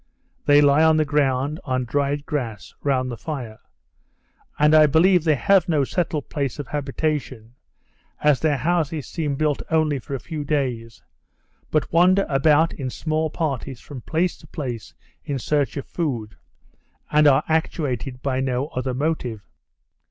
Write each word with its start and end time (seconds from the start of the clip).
They 0.47 0.61
lie 0.61 0.83
on 0.83 0.97
the 0.97 1.05
ground, 1.05 1.59
on 1.63 1.85
dried 1.85 2.25
grass, 2.25 2.73
round 2.81 3.11
the 3.11 3.17
fire; 3.17 3.59
and 4.57 4.73
I 4.73 4.87
believe 4.87 5.23
they 5.23 5.35
have 5.35 5.69
no 5.69 5.83
settled 5.83 6.27
place 6.27 6.57
of 6.57 6.69
habitation 6.69 7.53
(as 8.19 8.39
their 8.39 8.57
houses 8.57 9.05
seemed 9.05 9.37
built 9.37 9.61
only 9.69 9.99
for 9.99 10.15
a 10.15 10.19
few 10.19 10.43
days), 10.43 11.03
but 11.69 11.93
wander 11.93 12.25
about 12.29 12.73
in 12.73 12.89
small 12.89 13.29
parties 13.29 13.79
from 13.79 14.01
place 14.01 14.35
to 14.39 14.47
place 14.47 14.95
in 15.23 15.37
search 15.37 15.77
of 15.77 15.85
food, 15.85 16.35
and 17.11 17.27
are 17.27 17.43
actuated 17.47 18.23
by 18.23 18.39
no 18.39 18.69
other 18.69 18.95
motive. 18.95 19.41